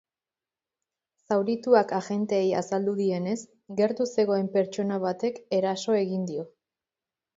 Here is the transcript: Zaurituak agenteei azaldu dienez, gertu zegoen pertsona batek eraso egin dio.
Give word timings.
Zaurituak 1.25 1.93
agenteei 1.97 2.47
azaldu 2.61 2.95
dienez, 3.01 3.37
gertu 3.81 4.09
zegoen 4.15 4.49
pertsona 4.57 4.99
batek 5.05 5.39
eraso 5.59 5.99
egin 6.03 6.25
dio. 6.33 6.49